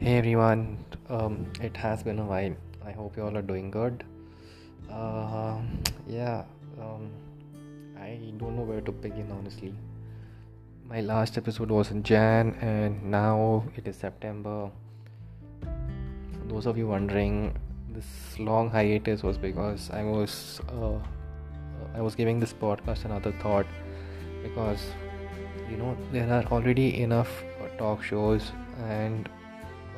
Hey 0.00 0.16
everyone, 0.16 0.84
um, 1.08 1.50
it 1.60 1.76
has 1.76 2.04
been 2.04 2.20
a 2.20 2.24
while. 2.24 2.54
I 2.86 2.92
hope 2.92 3.16
you 3.16 3.24
all 3.24 3.36
are 3.36 3.42
doing 3.42 3.68
good. 3.68 4.04
Uh, 4.88 5.58
yeah, 6.06 6.44
um, 6.80 7.10
I 7.98 8.16
don't 8.38 8.54
know 8.54 8.62
where 8.62 8.80
to 8.80 8.92
begin 8.92 9.28
honestly. 9.32 9.74
My 10.88 11.00
last 11.00 11.36
episode 11.36 11.70
was 11.70 11.90
in 11.90 12.04
Jan, 12.04 12.54
and 12.60 13.10
now 13.10 13.64
it 13.74 13.88
is 13.88 13.96
September. 13.96 14.70
For 15.62 16.44
those 16.46 16.66
of 16.66 16.78
you 16.78 16.86
wondering, 16.86 17.58
this 17.88 18.38
long 18.38 18.70
hiatus 18.70 19.24
was 19.24 19.36
because 19.36 19.90
I 19.90 20.04
was 20.04 20.60
uh, 20.80 21.00
I 21.96 22.00
was 22.00 22.14
giving 22.14 22.38
this 22.38 22.52
podcast 22.52 23.04
another 23.04 23.32
thought 23.42 23.66
because 24.44 24.80
you 25.68 25.76
know 25.76 25.96
there 26.12 26.32
are 26.32 26.44
already 26.52 27.02
enough 27.02 27.42
talk 27.78 28.04
shows 28.04 28.52
and 28.84 29.28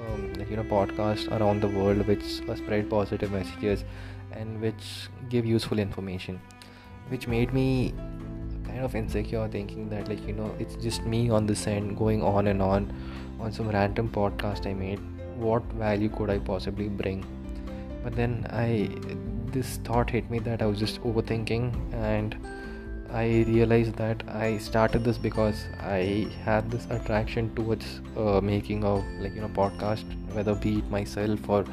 um, 0.07 0.33
like 0.35 0.51
you 0.51 0.57
know 0.57 0.65
podcasts 0.65 1.31
around 1.39 1.61
the 1.61 1.69
world 1.69 2.07
which 2.07 2.43
uh, 2.49 2.55
spread 2.55 2.89
positive 2.91 3.33
messages 3.33 3.85
and 4.33 4.61
which 4.61 5.09
give 5.29 5.45
useful 5.45 5.79
information 5.79 6.41
which 7.09 7.27
made 7.27 7.53
me 7.53 7.93
kind 8.65 8.85
of 8.85 8.95
insecure 8.95 9.49
thinking 9.49 9.89
that 9.89 10.09
like 10.09 10.27
you 10.27 10.33
know 10.33 10.55
it's 10.59 10.77
just 10.77 11.05
me 11.05 11.29
on 11.31 11.47
this 11.47 11.67
end 11.67 11.97
going 11.97 12.23
on 12.23 12.47
and 12.47 12.63
on 12.63 12.93
on 13.41 13.53
some 13.53 13.69
random 13.69 14.09
podcast 14.09 14.67
i 14.67 14.73
made. 14.73 15.01
What 15.37 15.63
value 15.73 16.11
could 16.11 16.31
i 16.31 16.39
possibly 16.39 16.89
bring? 16.89 17.25
But 18.05 18.15
then 18.15 18.47
i 18.51 18.91
this 19.53 19.79
thought 19.79 20.11
hit 20.11 20.31
me 20.31 20.39
that 20.39 20.63
i 20.63 20.67
was 20.67 20.79
just 20.79 21.01
overthinking 21.03 21.65
and 21.93 22.37
I 23.13 23.45
realized 23.49 23.97
that 23.97 24.23
I 24.29 24.59
started 24.59 25.03
this 25.05 25.19
because 25.19 25.65
I 25.81 26.29
had 26.45 26.71
this 26.71 26.87
attraction 26.91 27.53
towards 27.55 28.01
uh, 28.17 28.41
making 28.41 28.85
a 28.85 28.95
like 29.21 29.35
you 29.35 29.41
know 29.41 29.49
podcast, 29.49 30.05
whether 30.33 30.55
be 30.55 30.79
it 30.79 30.91
myself 30.91 31.49
or 31.49 31.65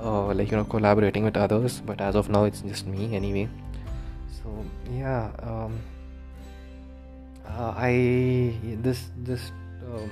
uh, 0.00 0.32
like 0.32 0.50
you 0.50 0.56
know 0.56 0.64
collaborating 0.64 1.24
with 1.24 1.36
others. 1.36 1.82
But 1.84 2.00
as 2.00 2.14
of 2.14 2.30
now, 2.30 2.44
it's 2.44 2.62
just 2.62 2.86
me 2.86 3.14
anyway. 3.14 3.48
So 4.42 4.64
yeah, 4.90 5.30
um, 5.42 5.78
uh, 7.46 7.74
I 7.76 8.54
this 8.80 9.10
this 9.18 9.52
uh, 9.86 10.06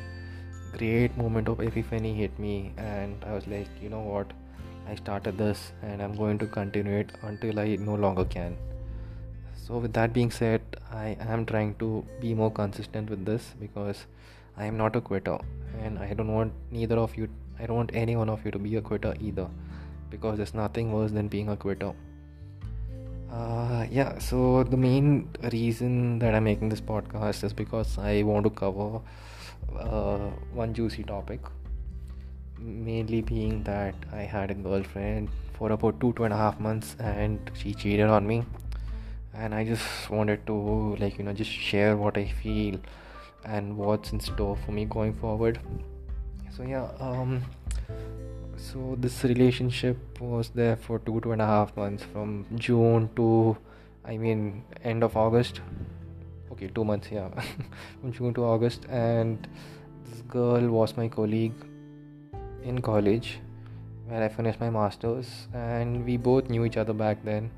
great 0.77 1.17
moment 1.17 1.49
of 1.49 1.61
epiphany 1.61 2.15
hit 2.15 2.39
me, 2.39 2.73
and 2.77 3.25
I 3.25 3.33
was 3.33 3.47
like, 3.47 3.69
you 3.83 3.89
know 3.89 4.01
what, 4.01 4.33
I 4.87 4.97
started 4.97 5.39
this, 5.39 5.73
and 5.83 6.03
I'm 6.03 6.15
going 6.15 6.39
to 6.39 6.47
continue 6.47 6.99
it 6.99 7.13
until 7.23 7.59
I 7.59 7.77
no 7.77 7.95
longer 7.95 8.27
can 8.27 8.57
so 9.69 9.77
with 9.85 9.93
that 9.93 10.13
being 10.19 10.31
said 10.31 10.77
i 10.91 11.07
am 11.37 11.45
trying 11.45 11.75
to 11.81 11.89
be 12.21 12.35
more 12.35 12.51
consistent 12.51 13.11
with 13.11 13.25
this 13.31 13.55
because 13.61 14.07
i 14.57 14.65
am 14.65 14.77
not 14.83 14.97
a 14.97 15.01
quitter 15.09 15.39
and 15.83 15.99
i 15.99 16.15
don't 16.15 16.33
want 16.33 16.53
neither 16.71 16.99
of 17.07 17.17
you 17.19 17.29
i 17.61 17.67
don't 17.67 17.77
want 17.77 17.91
any 18.03 18.17
one 18.17 18.31
of 18.35 18.45
you 18.45 18.51
to 18.51 18.59
be 18.59 18.77
a 18.77 18.81
quitter 18.81 19.15
either 19.21 19.47
because 20.11 20.39
there's 20.39 20.55
nothing 20.55 20.91
worse 20.91 21.11
than 21.11 21.29
being 21.29 21.51
a 21.51 21.57
quitter. 21.57 21.93
Uh, 23.31 23.87
yeah 23.91 24.19
so 24.19 24.65
the 24.65 24.77
main 24.77 25.29
reason 25.53 26.19
that 26.19 26.35
i'm 26.35 26.45
making 26.45 26.71
this 26.71 26.81
podcast 26.81 27.45
is 27.45 27.53
because 27.53 27.99
i 27.99 28.23
want 28.23 28.43
to 28.43 28.49
cover 28.49 29.01
uh, 29.79 30.31
one 30.55 30.73
juicy 30.73 31.03
topic 31.03 31.41
mainly 32.59 33.21
being 33.21 33.63
that 33.65 33.95
i 34.15 34.23
had 34.23 34.51
a 34.51 34.55
girlfriend 34.55 35.29
for 35.59 35.73
about 35.73 36.01
two 36.01 36.15
two 36.15 36.25
and 36.25 36.33
a 36.33 36.37
half 36.39 36.59
months 36.59 36.97
and 37.01 37.51
she 37.53 37.75
cheated 37.75 38.09
on 38.09 38.27
me 38.27 38.43
and 39.39 39.55
i 39.55 39.65
just 39.65 40.11
wanted 40.11 40.47
to 40.47 40.55
like 41.01 41.19
you 41.19 41.25
know 41.25 41.33
just 41.33 41.51
share 41.51 41.97
what 41.97 42.17
i 42.19 42.27
feel 42.43 42.79
and 43.45 43.77
what's 43.77 44.13
in 44.13 44.21
store 44.21 44.57
for 44.65 44.73
me 44.73 44.85
going 44.85 45.15
forward. 45.15 45.59
So 46.57 46.65
yeah 46.65 46.89
um 47.01 47.43
so 48.57 48.97
this 48.99 49.23
relationship 49.25 50.21
was 50.21 50.51
there 50.51 50.77
for 50.77 50.99
two 50.99 51.21
two 51.21 51.33
and 51.33 51.41
a 51.41 51.47
half 51.47 51.77
months 51.77 52.05
from 52.13 52.45
june 52.57 53.09
to 53.15 53.57
i 54.05 54.17
mean 54.17 54.65
end 54.85 55.05
of 55.05 55.17
august. 55.17 55.61
Okay 56.53 56.69
two 56.75 56.85
months 56.85 57.09
yeah. 57.13 57.29
From 58.01 58.13
june 58.13 58.35
to 58.35 58.45
august. 58.45 58.87
And 58.87 59.47
this 60.07 60.23
girl 60.23 60.69
was 60.69 60.97
my 60.97 61.07
colleague 61.09 61.55
in 62.65 62.81
college 62.83 63.39
where 64.09 64.23
i 64.23 64.29
finished 64.29 64.61
my 64.61 64.71
masters. 64.71 65.47
And 65.55 66.05
we 66.05 66.17
both 66.17 66.51
knew 66.51 66.65
each 66.65 66.77
other 66.77 66.93
back 66.93 67.25
then 67.25 67.51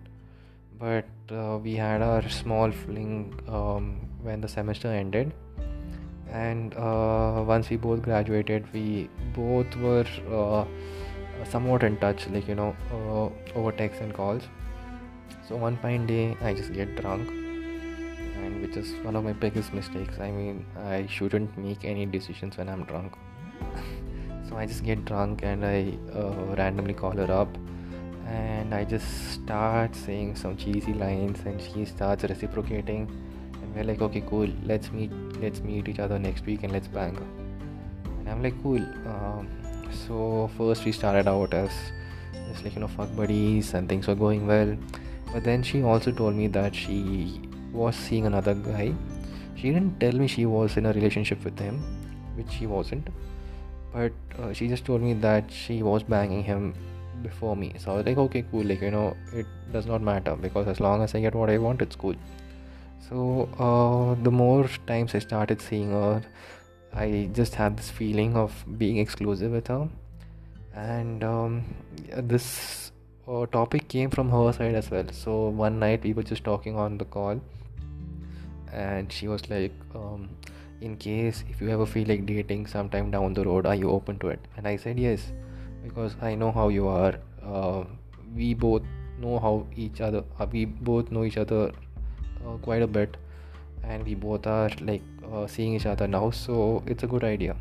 but 0.80 1.04
uh, 1.30 1.58
we 1.62 1.74
had 1.76 2.00
our 2.00 2.26
small 2.28 2.72
fling 2.72 3.38
um, 3.46 4.08
when 4.22 4.40
the 4.40 4.48
semester 4.48 4.88
ended. 4.88 5.32
And 6.32 6.74
uh, 6.74 7.44
once 7.46 7.68
we 7.68 7.76
both 7.76 8.02
graduated 8.02 8.72
we 8.72 9.10
both 9.34 9.76
were 9.76 10.06
uh, 10.30 10.64
somewhat 11.44 11.82
in 11.82 11.96
touch 11.96 12.28
like 12.28 12.46
you 12.46 12.54
know 12.54 12.74
uh, 12.92 13.58
over 13.58 13.72
text 13.72 14.00
and 14.00 14.14
calls. 14.14 14.44
So 15.48 15.56
one 15.56 15.76
fine 15.78 16.06
day 16.06 16.36
i 16.40 16.54
just 16.54 16.72
get 16.72 16.96
drunk. 16.96 17.28
And 17.28 18.62
which 18.62 18.76
is 18.76 18.92
one 19.04 19.16
of 19.16 19.24
my 19.24 19.32
biggest 19.32 19.74
mistakes. 19.74 20.18
I 20.18 20.30
mean 20.30 20.64
i 20.78 21.06
shouldn't 21.06 21.58
make 21.58 21.84
any 21.84 22.06
decisions 22.06 22.56
when 22.56 22.68
i'm 22.68 22.84
drunk. 22.84 23.12
So 24.48 24.56
i 24.56 24.66
just 24.66 24.82
get 24.84 25.04
drunk 25.04 25.42
and 25.44 25.64
i 25.64 25.96
uh, 26.12 26.56
randomly 26.60 26.94
call 26.94 27.12
her 27.12 27.30
up 27.30 27.56
and 28.30 28.74
I 28.74 28.84
just 28.84 29.32
start 29.32 29.94
saying 29.96 30.36
some 30.36 30.56
cheesy 30.56 30.92
lines 30.94 31.40
and 31.44 31.60
she 31.60 31.84
starts 31.84 32.24
reciprocating. 32.24 33.08
And 33.54 33.74
we're 33.74 33.84
like 33.84 34.00
okay 34.02 34.22
cool. 34.28 34.48
Let's 34.64 34.90
meet 34.92 35.12
let's 35.40 35.60
meet 35.60 35.88
each 35.88 35.98
other 35.98 36.18
next 36.18 36.46
week 36.46 36.62
and 36.62 36.72
let's 36.72 36.88
bang. 36.88 37.16
And 38.18 38.28
I'm 38.28 38.42
like 38.42 38.60
cool. 38.62 38.82
Um, 39.14 39.48
so 40.06 40.50
first 40.56 40.84
we 40.84 40.92
started 40.92 41.26
out 41.28 41.54
as 41.54 41.70
just 42.48 42.64
like 42.64 42.74
you 42.74 42.80
know 42.80 42.88
fuck 42.88 43.14
buddies 43.16 43.74
and 43.74 43.88
things 43.88 44.06
were 44.06 44.14
going 44.14 44.46
well. 44.46 44.76
But 45.32 45.44
then 45.44 45.62
she 45.62 45.82
also 45.82 46.12
told 46.12 46.34
me 46.34 46.46
that 46.58 46.74
she 46.74 47.40
was 47.72 47.96
seeing 47.96 48.26
another 48.26 48.54
guy. 48.54 48.94
She 49.56 49.72
didn't 49.72 49.98
tell 50.00 50.12
me 50.12 50.26
she 50.26 50.46
was 50.46 50.76
in 50.76 50.86
a 50.86 50.92
relationship 50.92 51.44
with 51.44 51.58
him 51.58 51.82
which 52.36 52.50
she 52.58 52.66
wasn't. 52.66 53.08
But 53.92 54.12
uh, 54.38 54.52
she 54.52 54.68
just 54.68 54.84
told 54.84 55.02
me 55.02 55.14
that 55.14 55.50
she 55.50 55.82
was 55.82 56.04
banging 56.04 56.44
him 56.44 56.74
before 57.22 57.56
me. 57.56 57.74
So 57.78 57.92
i 57.92 57.94
was 57.96 58.06
like 58.06 58.18
okay 58.18 58.44
cool 58.50 58.64
like 58.64 58.80
you 58.80 58.90
know 58.90 59.16
it 59.32 59.46
does 59.72 59.86
not 59.86 60.02
matter 60.02 60.36
because 60.36 60.66
as 60.66 60.80
long 60.80 61.02
as 61.02 61.14
i 61.14 61.20
get 61.20 61.34
what 61.34 61.50
i 61.50 61.58
want 61.58 61.82
it's 61.82 61.96
cool 61.96 62.14
so 63.08 63.48
uh, 63.58 64.22
the 64.22 64.30
more 64.30 64.68
times 64.86 65.14
i 65.14 65.18
started 65.18 65.60
seeing 65.60 65.90
her 65.90 66.22
i 66.92 67.28
just 67.32 67.54
had 67.54 67.76
this 67.76 67.90
feeling 67.90 68.36
of 68.36 68.64
being 68.78 68.98
exclusive 68.98 69.52
with 69.52 69.68
her. 69.68 69.88
And 70.74 71.22
um, 71.24 71.64
this 72.16 72.92
uh, 73.28 73.46
topic 73.46 73.88
came 73.88 74.10
from 74.10 74.30
her 74.30 74.52
side 74.52 74.74
as 74.74 74.90
well. 74.90 75.06
So 75.12 75.48
one 75.48 75.78
night 75.78 76.04
we 76.04 76.12
were 76.12 76.22
just 76.22 76.44
talking 76.44 76.76
on 76.76 76.98
the 76.98 77.04
call 77.04 77.40
and 78.72 79.12
she 79.12 79.26
was 79.26 79.48
like 79.50 79.72
um, 79.94 80.28
in 80.80 80.96
case 80.96 81.44
if 81.50 81.60
you 81.60 81.68
ever 81.70 81.86
feel 81.86 82.06
like 82.06 82.24
dating 82.24 82.66
sometime 82.66 83.10
down 83.10 83.34
the 83.34 83.44
road 83.44 83.66
are 83.66 83.74
you 83.74 83.90
open 83.90 84.18
to 84.20 84.28
it? 84.28 84.40
And 84.56 84.66
i 84.66 84.76
said 84.76 84.98
yes 84.98 85.32
because 85.82 86.14
I 86.20 86.34
know 86.34 86.52
how 86.52 86.68
you 86.68 86.88
are. 86.88 87.14
Uh, 87.42 87.84
we 88.34 88.54
both 88.54 88.82
know 89.18 89.38
how 89.38 89.66
each 89.76 90.00
other. 90.00 90.24
Uh, 90.38 90.46
we 90.50 90.64
both 90.64 91.10
know 91.10 91.24
each 91.24 91.36
other 91.36 91.72
uh, 92.46 92.56
quite 92.58 92.82
a 92.82 92.86
bit, 92.86 93.16
and 93.82 94.04
we 94.04 94.14
both 94.14 94.46
are 94.46 94.70
like 94.80 95.02
uh, 95.32 95.46
seeing 95.46 95.74
each 95.74 95.86
other 95.86 96.06
now. 96.06 96.30
So 96.30 96.82
it's 96.86 97.02
a 97.02 97.06
good 97.06 97.24
idea. 97.24 97.56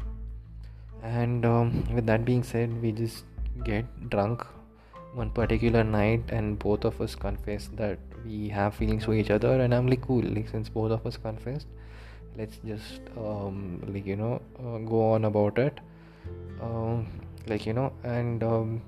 And 1.03 1.45
um, 1.45 1.83
with 1.93 2.05
that 2.07 2.25
being 2.25 2.43
said, 2.43 2.81
we 2.81 2.91
just 2.91 3.23
get 3.63 3.85
drunk 4.09 4.45
one 5.13 5.29
particular 5.29 5.83
night, 5.83 6.23
and 6.29 6.59
both 6.59 6.85
of 6.85 7.01
us 7.01 7.15
confess 7.15 7.69
that 7.73 7.99
we 8.25 8.49
have 8.49 8.75
feelings 8.75 9.05
for 9.05 9.13
each 9.13 9.29
other. 9.31 9.61
And 9.61 9.73
I'm 9.73 9.87
like, 9.87 10.01
cool. 10.01 10.23
Like 10.23 10.49
since 10.49 10.69
both 10.69 10.91
of 10.91 11.05
us 11.05 11.17
confessed, 11.17 11.67
let's 12.37 12.57
just 12.65 13.01
um, 13.17 13.81
like 13.87 14.05
you 14.05 14.15
know 14.15 14.41
uh, 14.59 14.77
go 14.79 15.13
on 15.13 15.25
about 15.25 15.57
it. 15.57 15.79
Um, 16.61 17.07
like 17.49 17.65
you 17.65 17.73
know 17.73 17.91
and 18.03 18.43
um, 18.43 18.81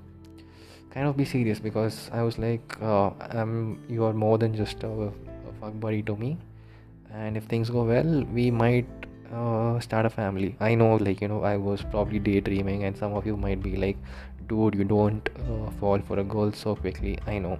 kind 0.90 1.06
of 1.08 1.16
be 1.16 1.24
serious 1.24 1.58
because 1.58 2.10
i 2.12 2.22
was 2.22 2.38
like 2.38 2.76
uh, 2.82 3.10
i'm 3.30 3.80
you 3.88 4.04
are 4.04 4.12
more 4.12 4.38
than 4.38 4.54
just 4.54 4.82
a, 4.82 4.88
a 4.88 5.12
fuck 5.60 5.78
buddy 5.80 6.02
to 6.02 6.16
me. 6.16 6.36
And 7.20 7.36
if 7.36 7.44
things 7.44 7.70
go 7.70 7.84
well 7.84 8.24
we 8.34 8.50
might 8.50 8.86
uh, 9.32 9.78
start 9.80 10.06
a 10.06 10.10
family. 10.10 10.56
I 10.60 10.74
know 10.74 10.96
like 10.96 11.20
you 11.20 11.28
know 11.28 11.42
i 11.42 11.56
was 11.56 11.82
probably 11.94 12.18
daydreaming 12.18 12.84
and 12.84 12.96
some 12.96 13.14
of 13.14 13.26
you 13.26 13.36
might 13.36 13.62
be 13.62 13.76
like 13.76 13.98
dude 14.48 14.74
you 14.74 14.84
don't 14.84 15.28
uh, 15.48 15.70
fall 15.78 15.98
for 16.00 16.18
a 16.18 16.24
girl 16.24 16.52
so 16.52 16.74
quickly. 16.74 17.18
I 17.26 17.38
know. 17.38 17.58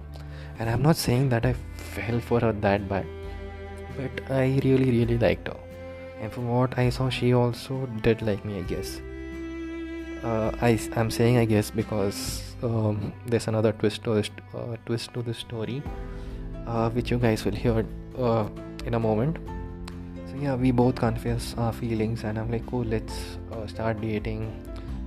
And 0.59 0.69
i'm 0.69 0.81
not 0.81 0.95
saying 0.95 1.29
that 1.29 1.45
i 1.45 1.53
fell 1.93 2.19
for 2.19 2.39
her 2.39 2.51
that 2.51 2.89
bad 2.89 3.07
but 3.97 4.31
i 4.31 4.59
really 4.63 4.91
really 4.99 5.17
liked 5.17 5.47
her. 5.47 5.57
And 6.19 6.31
from 6.31 6.49
what 6.49 6.77
i 6.77 6.89
saw 6.89 7.09
she 7.09 7.33
also 7.33 7.87
did 8.01 8.21
like 8.21 8.45
me 8.45 8.59
i 8.59 8.61
guess 8.61 9.01
uh, 10.23 10.51
I 10.61 10.79
I'm 10.95 11.11
saying 11.11 11.37
I 11.37 11.45
guess 11.45 11.71
because 11.71 12.55
um, 12.63 13.13
there's 13.25 13.47
another 13.47 13.71
twist 13.71 14.03
to 14.03 14.15
this 14.15 14.29
uh, 14.53 14.75
twist 14.85 15.13
to 15.13 15.33
story, 15.33 15.81
uh, 16.67 16.89
which 16.89 17.11
you 17.11 17.17
guys 17.17 17.45
will 17.45 17.59
hear 17.63 17.85
uh, 18.17 18.47
in 18.85 18.93
a 18.93 18.99
moment. 18.99 19.37
So 20.29 20.35
yeah, 20.39 20.55
we 20.55 20.71
both 20.71 20.95
confess 20.95 21.55
our 21.57 21.73
feelings, 21.73 22.23
and 22.23 22.39
I'm 22.39 22.51
like, 22.51 22.65
cool, 22.67 22.83
let's 22.83 23.37
uh, 23.51 23.67
start 23.67 24.01
dating. 24.01 24.51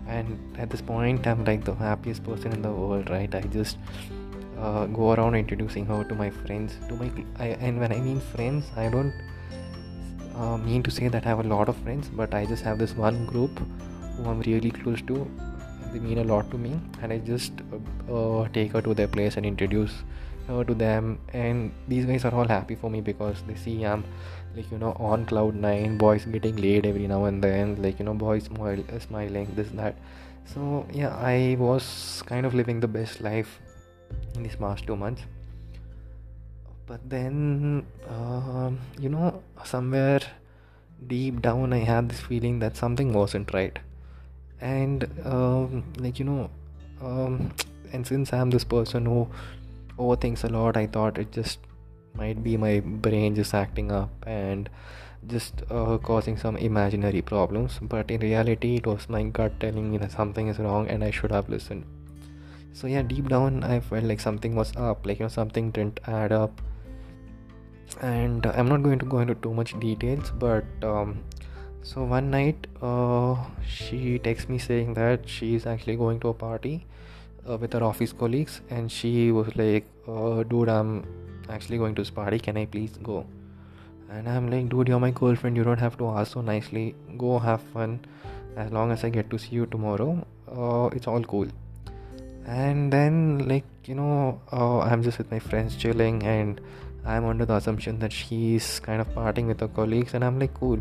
and 0.08 0.58
at 0.58 0.70
this 0.70 0.80
point 0.80 1.26
i'm 1.26 1.44
like 1.44 1.64
the 1.64 1.74
happiest 1.74 2.22
person 2.24 2.52
in 2.52 2.62
the 2.62 2.70
world 2.70 3.10
right 3.10 3.34
i 3.34 3.40
just 3.40 3.78
uh, 4.58 4.86
go 4.86 5.12
around 5.12 5.34
introducing 5.34 5.84
her 5.86 6.02
to 6.04 6.14
my 6.14 6.30
friends 6.30 6.76
to 6.88 6.94
my 6.94 7.10
I, 7.38 7.48
and 7.68 7.80
when 7.80 7.92
i 7.92 8.00
mean 8.00 8.20
friends 8.20 8.70
i 8.76 8.88
don't 8.88 9.12
uh, 10.34 10.56
mean 10.58 10.82
to 10.82 10.90
say 10.90 11.08
that 11.08 11.26
i 11.26 11.28
have 11.28 11.40
a 11.40 11.48
lot 11.54 11.68
of 11.68 11.76
friends 11.78 12.08
but 12.08 12.34
i 12.34 12.44
just 12.46 12.62
have 12.62 12.78
this 12.78 12.94
one 12.94 13.26
group 13.26 13.60
who 14.16 14.30
i'm 14.30 14.40
really 14.40 14.70
close 14.70 15.02
to 15.02 15.28
they 15.92 16.00
mean 16.00 16.18
a 16.18 16.24
lot 16.24 16.50
to 16.50 16.58
me. 16.58 16.78
And 17.02 17.12
i 17.12 17.18
just 17.18 17.52
uh, 18.10 18.48
take 18.52 18.72
her 18.72 18.82
to 18.82 18.94
their 18.94 19.08
place 19.08 19.36
and 19.36 19.46
introduce 19.46 19.92
her 20.48 20.64
to 20.64 20.74
them. 20.74 21.18
And 21.32 21.72
these 21.88 22.04
guys 22.06 22.24
are 22.24 22.34
all 22.34 22.48
happy 22.48 22.74
for 22.74 22.90
me 22.90 23.00
because 23.00 23.42
they 23.46 23.54
see 23.54 23.84
i'm 23.84 24.04
like 24.56 24.70
you 24.70 24.78
know 24.78 24.92
on 24.98 25.26
cloud 25.26 25.54
nine 25.54 25.98
boys 25.98 26.24
getting 26.24 26.56
laid 26.56 26.86
every 26.86 27.06
now 27.06 27.24
and 27.26 27.42
then 27.42 27.80
like 27.82 27.98
you 27.98 28.04
know 28.04 28.14
boys 28.14 28.44
smile, 28.44 28.82
uh, 28.92 28.98
smiling 28.98 29.52
this 29.54 29.68
that. 29.70 29.96
So 30.44 30.86
yeah 30.92 31.14
i 31.16 31.56
was 31.58 32.22
kind 32.26 32.46
of 32.46 32.54
living 32.54 32.80
the 32.80 32.88
best 32.88 33.20
life 33.20 33.60
in 34.34 34.42
these 34.42 34.56
past 34.56 34.86
two 34.86 34.96
months. 34.96 35.22
But 36.86 37.00
then 37.10 37.84
uh, 38.08 38.70
you 38.98 39.08
know 39.08 39.42
somewhere 39.64 40.20
deep 41.08 41.42
down 41.42 41.74
i 41.74 41.78
had 41.78 42.08
this 42.08 42.20
feeling 42.20 42.58
that 42.60 42.74
something 42.74 43.12
wasn't 43.12 43.52
right 43.52 43.78
and 44.60 45.08
um, 45.24 45.84
like 45.98 46.18
you 46.18 46.24
know 46.24 46.50
um, 47.02 47.52
and 47.92 48.06
since 48.06 48.32
i'm 48.32 48.50
this 48.50 48.64
person 48.64 49.06
who 49.06 49.28
overthinks 49.98 50.44
a 50.44 50.48
lot 50.48 50.76
i 50.76 50.86
thought 50.86 51.18
it 51.18 51.30
just 51.32 51.58
might 52.14 52.42
be 52.42 52.56
my 52.56 52.80
brain 52.80 53.34
just 53.34 53.54
acting 53.54 53.92
up 53.92 54.10
and 54.26 54.68
just 55.26 55.62
uh, 55.70 55.98
causing 55.98 56.36
some 56.36 56.56
imaginary 56.56 57.22
problems. 57.22 57.78
But 57.82 58.10
in 58.10 58.20
reality 58.20 58.76
it 58.76 58.86
was 58.86 59.08
my 59.08 59.22
gut 59.24 59.58
telling 59.60 59.90
me 59.90 59.98
that 59.98 60.12
something 60.12 60.48
is 60.48 60.58
wrong 60.58 60.88
and 60.88 61.04
i 61.04 61.10
should 61.10 61.30
have 61.30 61.48
listened. 61.48 61.84
So 62.72 62.86
yeah 62.86 63.02
deep 63.02 63.28
down 63.28 63.64
i 63.64 63.80
felt 63.80 64.04
like 64.04 64.20
something 64.20 64.54
was 64.54 64.72
up 64.76 65.06
like 65.06 65.18
you 65.18 65.24
know 65.24 65.28
something 65.28 65.70
didn't 65.70 66.00
add 66.06 66.32
up. 66.32 66.60
And 68.00 68.46
i'm 68.46 68.68
not 68.68 68.82
going 68.82 68.98
to 68.98 69.06
go 69.06 69.20
into 69.20 69.34
too 69.36 69.54
much 69.54 69.78
details 69.80 70.30
but 70.30 70.64
um, 70.82 71.18
so 71.86 72.02
one 72.02 72.30
night 72.32 72.66
uh, 72.82 73.36
she 73.64 74.18
texts 74.18 74.48
me 74.48 74.58
saying 74.58 74.94
that 74.94 75.28
she's 75.28 75.66
actually 75.66 75.94
going 75.94 76.18
to 76.18 76.28
a 76.28 76.34
party 76.34 76.84
uh, 77.48 77.56
with 77.56 77.72
her 77.72 77.82
office 77.84 78.12
colleagues 78.12 78.60
and 78.70 78.90
she 78.90 79.30
was 79.30 79.54
like 79.54 79.86
uh, 80.08 80.42
dude 80.42 80.68
i'm 80.68 81.04
actually 81.48 81.78
going 81.78 81.94
to 81.94 82.02
this 82.02 82.10
party. 82.10 82.40
Can 82.40 82.56
i 82.56 82.64
please 82.64 82.98
go? 83.04 83.24
And 84.10 84.28
i'm 84.28 84.50
like 84.50 84.68
dude 84.68 84.88
you're 84.88 84.98
my 84.98 85.12
girlfriend. 85.12 85.56
You 85.56 85.62
don't 85.62 85.78
have 85.78 85.96
to 85.98 86.08
ask 86.08 86.32
so 86.32 86.40
nicely. 86.40 86.96
Go 87.16 87.38
have 87.38 87.60
fun. 87.60 88.00
As 88.56 88.72
long 88.72 88.90
as 88.90 89.04
i 89.04 89.08
get 89.08 89.30
to 89.30 89.38
see 89.38 89.54
you 89.54 89.66
tomorrow 89.66 90.26
uh, 90.50 90.88
it's 90.92 91.06
all 91.06 91.22
cool. 91.22 91.46
And 92.46 92.92
then 92.92 93.46
like 93.48 93.64
you 93.84 93.94
know 93.94 94.40
uh, 94.52 94.80
i'm 94.80 95.04
just 95.04 95.18
with 95.18 95.30
my 95.30 95.38
friends 95.38 95.76
chilling 95.76 96.22
and 96.24 96.60
i'm 97.04 97.24
under 97.24 97.44
the 97.44 97.54
assumption 97.54 98.00
that 98.00 98.12
she's 98.12 98.80
kind 98.80 99.00
of 99.00 99.08
partying 99.14 99.46
with 99.46 99.60
her 99.60 99.68
colleagues 99.68 100.14
and 100.14 100.24
i'm 100.24 100.40
like 100.40 100.52
cool 100.54 100.80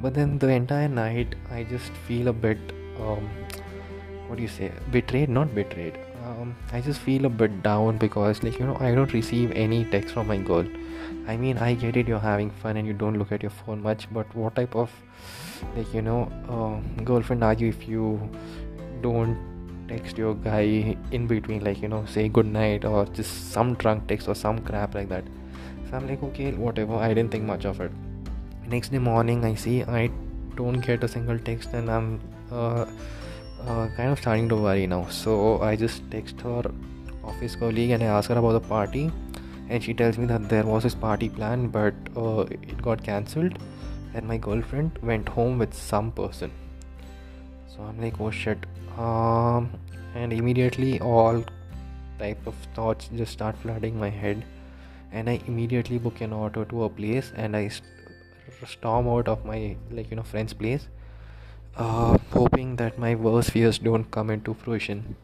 but 0.00 0.14
then 0.14 0.38
the 0.38 0.48
entire 0.48 0.88
night 0.88 1.34
i 1.50 1.62
just 1.64 1.92
feel 2.06 2.28
a 2.28 2.32
bit 2.32 2.58
um, 3.00 3.28
what 4.28 4.36
do 4.36 4.42
you 4.42 4.48
say? 4.48 4.70
Betrayed? 4.92 5.30
Not 5.30 5.54
betrayed. 5.54 5.98
Um, 6.26 6.54
i 6.72 6.80
just 6.80 7.00
feel 7.00 7.24
a 7.24 7.28
bit 7.30 7.62
down 7.62 7.96
because 7.96 8.42
like 8.42 8.58
you 8.58 8.66
know 8.66 8.76
i 8.86 8.94
don't 8.94 9.12
receive 9.14 9.52
any 9.52 9.84
text 9.86 10.12
from 10.14 10.26
my 10.26 10.36
girl. 10.36 10.66
I 11.26 11.36
mean 11.36 11.58
i 11.66 11.74
get 11.74 11.96
it 11.96 12.08
you're 12.08 12.18
having 12.24 12.50
fun 12.62 12.76
and 12.76 12.86
you 12.86 12.92
don't 12.92 13.18
look 13.18 13.32
at 13.32 13.42
your 13.42 13.50
phone 13.50 13.82
much 13.82 14.06
but 14.12 14.34
what 14.34 14.54
type 14.56 14.74
of 14.74 14.90
like 15.76 15.94
you 15.94 16.02
know 16.02 16.18
uh, 16.56 17.02
girlfriend 17.04 17.44
are 17.44 17.54
you 17.54 17.68
if 17.68 17.88
you 17.88 18.30
don't 19.00 19.38
text 19.88 20.18
your 20.18 20.34
guy 20.34 20.96
in 21.12 21.26
between 21.26 21.64
like 21.64 21.80
you 21.80 21.88
know 21.88 22.04
say 22.16 22.28
good 22.28 22.46
night 22.46 22.84
or 22.84 23.06
just 23.06 23.52
some 23.52 23.74
drunk 23.76 24.06
text 24.08 24.28
or 24.28 24.34
some 24.34 24.58
crap 24.58 24.94
like 24.94 25.08
that? 25.08 25.24
So 25.88 25.96
i'm 25.96 26.08
like 26.08 26.22
okay 26.22 26.52
whatever. 26.52 26.96
I 26.96 27.14
didn't 27.14 27.30
think 27.30 27.44
much 27.44 27.64
of 27.64 27.80
it 27.80 27.92
next 28.68 28.90
day 28.90 28.98
morning 28.98 29.44
i 29.44 29.54
see 29.54 29.82
i 29.84 30.10
don't 30.56 30.80
get 30.80 31.04
a 31.04 31.08
single 31.08 31.38
text 31.38 31.72
and 31.72 31.90
i'm 31.90 32.20
uh, 32.50 32.84
uh, 33.66 33.88
kind 33.96 34.10
of 34.10 34.18
starting 34.18 34.48
to 34.48 34.56
worry 34.56 34.86
now. 34.86 35.06
So 35.08 35.60
I 35.60 35.76
just 35.76 36.02
text 36.10 36.40
her 36.42 36.62
office 37.24 37.56
colleague 37.56 37.90
and 37.90 38.02
I 38.02 38.06
ask 38.06 38.30
her 38.30 38.38
about 38.38 38.52
the 38.52 38.60
party, 38.60 39.10
and 39.68 39.82
she 39.82 39.94
tells 39.94 40.18
me 40.18 40.26
that 40.26 40.48
there 40.48 40.64
was 40.64 40.82
this 40.82 40.94
party 40.94 41.28
plan, 41.28 41.68
but 41.68 41.94
uh, 42.16 42.40
it 42.50 42.80
got 42.82 43.02
cancelled, 43.02 43.58
and 44.14 44.26
my 44.26 44.38
girlfriend 44.38 44.98
went 45.02 45.28
home 45.28 45.58
with 45.58 45.74
some 45.74 46.12
person. 46.12 46.50
So 47.68 47.82
I'm 47.82 48.00
like, 48.00 48.20
oh 48.20 48.30
shit, 48.30 48.58
um, 48.96 49.70
and 50.14 50.32
immediately 50.32 51.00
all 51.00 51.44
type 52.18 52.46
of 52.46 52.54
thoughts 52.74 53.10
just 53.14 53.32
start 53.32 53.56
flooding 53.56 53.98
my 53.98 54.08
head, 54.08 54.44
and 55.12 55.28
I 55.28 55.40
immediately 55.46 55.98
book 55.98 56.20
an 56.20 56.32
auto 56.32 56.64
to 56.64 56.84
a 56.84 56.88
place, 56.88 57.32
and 57.36 57.56
I 57.56 57.68
st- 57.68 57.84
storm 58.66 59.08
out 59.08 59.28
of 59.28 59.44
my 59.44 59.76
like 59.90 60.10
you 60.10 60.16
know 60.16 60.22
friend's 60.22 60.52
place 60.52 60.88
uh, 61.76 62.18
hoping 62.32 62.76
that 62.76 62.98
my 62.98 63.14
worst 63.14 63.52
fears 63.52 63.78
don't 63.78 64.10
come 64.10 64.30
into 64.30 64.54
fruition. 64.54 65.16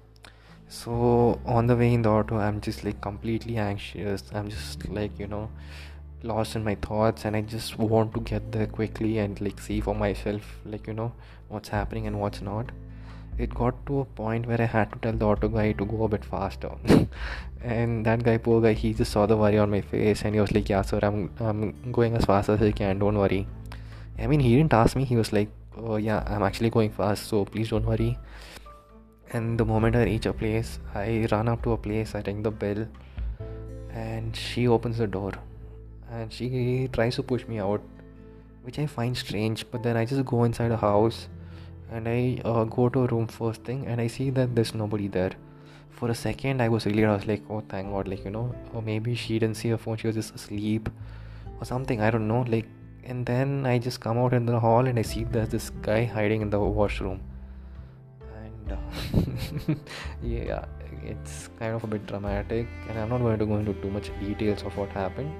So 0.69 1.41
on 1.45 1.67
the 1.67 1.77
way 1.77 1.93
in 1.93 2.03
the 2.03 2.11
auto, 2.11 2.37
I'm 2.39 2.61
just 2.61 2.85
like 2.85 3.01
completely 3.01 3.59
anxious. 3.59 4.23
I'm 4.33 4.49
just 4.49 4.89
like 4.89 5.19
you 5.19 5.27
know 5.27 5.51
lost 6.23 6.57
in 6.57 6.65
my 6.65 6.75
thoughts, 6.77 7.25
and 7.25 7.37
I 7.37 7.43
just 7.43 7.79
want 7.79 8.15
to 8.15 8.21
get 8.21 8.53
there 8.53 8.67
quickly 8.67 9.19
and 9.19 9.41
like 9.41 9.61
see 9.61 9.81
for 9.81 9.95
myself, 9.95 10.59
like 10.65 10.87
you 10.87 10.95
know 10.95 11.13
what's 11.49 11.69
happening 11.69 12.07
and 12.07 12.21
what's 12.21 12.41
not. 12.41 12.71
It 13.39 13.53
got 13.53 13.85
to 13.87 14.01
a 14.01 14.05
point 14.05 14.47
where 14.47 14.61
I 14.61 14.67
had 14.67 14.93
to 14.93 14.99
tell 14.99 15.13
the 15.13 15.27
auto 15.27 15.49
guy 15.49 15.73
to 15.73 15.85
go 15.85 16.05
a 16.05 16.09
bit 16.09 16.25
faster, 16.25 16.71
and 17.63 18.07
that 18.07 18.23
guy, 18.23 18.37
poor 18.39 18.61
guy, 18.61 18.75
he 18.75 18.95
just 18.95 19.11
saw 19.11 19.27
the 19.27 19.37
worry 19.37 19.59
on 19.59 19.71
my 19.71 19.81
face, 19.81 20.23
and 20.23 20.35
he 20.35 20.41
was 20.41 20.53
like, 20.53 20.69
"Yeah, 20.69 20.83
sir, 20.83 21.01
I'm 21.03 21.31
I'm 21.41 21.93
going 21.93 22.17
as 22.17 22.25
fast 22.25 22.49
as 22.49 22.63
I 22.63 22.71
can. 22.71 22.99
Don't 23.01 23.19
worry." 23.19 23.47
I 24.19 24.29
mean, 24.29 24.41
he 24.41 24.57
didn't 24.57 24.73
ask 24.73 24.95
me. 24.95 25.05
He 25.05 25.17
was 25.17 25.33
like, 25.33 25.49
oh 25.77 25.97
yeah 25.97 26.23
i'm 26.27 26.43
actually 26.43 26.71
going 26.71 26.91
fast 26.91 27.27
so 27.27 27.45
please 27.45 27.71
don't 27.71 27.87
worry 27.87 28.17
and 29.33 29.59
the 29.59 29.65
moment 29.65 29.97
i 29.97 30.05
reach 30.05 30.27
a 30.27 30.33
place 30.33 30.79
i 30.95 31.27
run 31.31 31.49
up 31.49 31.63
to 31.63 31.73
a 31.73 31.77
place 31.77 32.15
i 32.15 32.23
ring 32.27 32.43
the 32.43 32.51
bell 32.51 32.87
and 33.91 34.37
she 34.37 34.69
opens 34.69 34.99
the 34.99 35.07
door 35.07 35.33
and 36.11 36.33
she 36.33 36.89
tries 36.93 37.17
to 37.17 37.23
push 37.23 37.45
me 37.47 37.59
out 37.59 37.83
which 38.63 38.79
i 38.79 38.87
find 38.87 39.17
strange 39.17 39.69
but 39.71 39.83
then 39.83 39.97
i 39.97 40.05
just 40.05 40.25
go 40.25 40.45
inside 40.45 40.71
a 40.71 40.77
house 40.77 41.29
and 41.91 42.09
i 42.09 42.41
uh, 42.45 42.65
go 42.65 42.89
to 42.89 43.05
a 43.05 43.07
room 43.07 43.27
first 43.27 43.63
thing 43.65 43.87
and 43.87 44.01
i 44.01 44.07
see 44.07 44.31
that 44.31 44.55
there's 44.55 44.75
nobody 44.75 45.09
there 45.09 45.33
for 45.91 46.11
a 46.11 46.15
second 46.15 46.61
i 46.61 46.69
was 46.69 46.87
really 46.87 47.05
i 47.05 47.15
was 47.15 47.27
like 47.27 47.43
oh 47.51 47.63
thank 47.69 47.91
god 47.91 48.09
like 48.09 48.25
you 48.25 48.31
know 48.31 48.55
or 48.73 48.83
maybe 48.83 49.15
she 49.15 49.39
didn't 49.39 49.57
see 49.57 49.69
her 49.69 49.79
phone 49.79 49.97
she 49.97 50.07
was 50.07 50.17
just 50.17 50.35
asleep 50.35 50.89
or 51.61 51.65
something 51.65 52.01
i 52.01 52.11
don't 52.11 52.27
know 52.27 52.43
like 52.49 52.67
and 53.07 53.27
then 53.27 53.67
I 53.67 53.79
just 53.79 54.01
come 54.01 54.19
out 54.19 54.33
in 54.33 54.47
the 54.47 54.59
hall 54.59 54.87
and 54.87 54.99
I 54.99 55.03
see 55.03 55.25
there's 55.25 55.51
this 55.51 55.71
guy 55.83 56.05
hiding 56.05 56.41
in 56.41 56.51
the 56.51 56.59
washroom. 56.59 57.21
And 58.43 58.73
uh, 58.73 59.75
yeah, 60.23 60.65
it's 61.05 61.51
kind 61.59 61.75
of 61.75 61.85
a 61.85 61.87
bit 61.87 62.07
dramatic, 62.07 62.67
and 62.89 62.99
I'm 62.99 63.11
not 63.11 63.19
going 63.19 63.39
to 63.39 63.47
go 63.47 63.57
into 63.57 63.75
too 63.75 63.91
much 63.91 64.11
details 64.21 64.63
of 64.63 64.77
what 64.77 64.89
happened. 64.91 65.33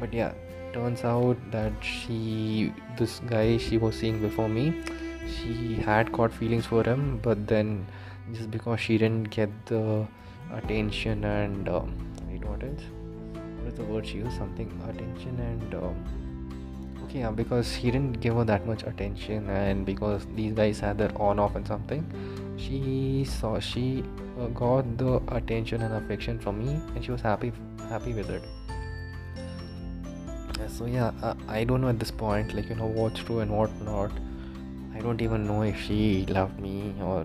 But 0.00 0.12
yeah, 0.12 0.32
turns 0.72 1.04
out 1.04 1.36
that 1.52 1.72
she, 1.80 2.72
this 2.96 3.20
guy 3.20 3.58
she 3.58 3.78
was 3.78 3.94
seeing 3.94 4.20
before 4.20 4.48
me, 4.48 4.82
she 5.28 5.74
had 5.74 6.12
caught 6.12 6.32
feelings 6.32 6.66
for 6.66 6.82
him, 6.82 7.18
but 7.22 7.46
then 7.46 7.86
just 8.32 8.50
because 8.50 8.80
she 8.80 8.98
didn't 8.98 9.30
get 9.30 9.50
the 9.66 10.06
attention 10.52 11.24
and 11.24 11.68
um, 11.68 11.94
wait, 12.28 12.44
what 12.44 12.62
else? 12.62 12.82
What 13.58 13.68
is 13.68 13.74
the 13.74 13.84
word 13.84 14.06
she 14.06 14.18
used? 14.18 14.36
Something 14.36 14.70
attention 14.88 15.38
and. 15.40 15.74
Um, 15.74 16.28
okay 17.08 17.20
yeah 17.20 17.30
because 17.30 17.74
he 17.74 17.90
didn't 17.90 18.20
give 18.20 18.34
her 18.34 18.44
that 18.44 18.66
much 18.66 18.82
attention 18.82 19.48
and 19.48 19.86
because 19.86 20.26
these 20.36 20.52
guys 20.52 20.78
had 20.78 20.98
their 20.98 21.10
on 21.20 21.38
off 21.38 21.56
and 21.56 21.66
something 21.66 22.04
she 22.58 23.24
saw 23.24 23.58
she 23.58 24.04
uh, 24.38 24.46
got 24.48 24.98
the 24.98 25.20
attention 25.28 25.82
and 25.82 25.94
affection 25.94 26.38
from 26.38 26.58
me 26.58 26.72
and 26.94 27.04
she 27.04 27.10
was 27.10 27.20
happy 27.20 27.52
happy 27.88 28.12
with 28.12 28.28
it 28.30 28.42
so 30.68 30.84
yeah 30.84 31.12
uh, 31.22 31.34
i 31.48 31.64
don't 31.64 31.80
know 31.80 31.88
at 31.88 31.98
this 31.98 32.10
point 32.10 32.52
like 32.52 32.68
you 32.68 32.74
know 32.74 32.86
what's 32.86 33.20
true 33.20 33.40
and 33.40 33.50
what 33.50 33.70
not 33.82 34.10
i 34.98 35.00
don't 35.00 35.22
even 35.22 35.46
know 35.46 35.62
if 35.62 35.80
she 35.80 36.26
loved 36.26 36.58
me 36.60 36.92
or 37.00 37.24